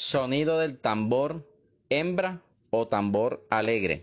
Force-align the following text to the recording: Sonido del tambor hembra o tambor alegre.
Sonido 0.00 0.58
del 0.58 0.78
tambor 0.78 1.46
hembra 1.90 2.40
o 2.70 2.86
tambor 2.86 3.46
alegre. 3.50 4.02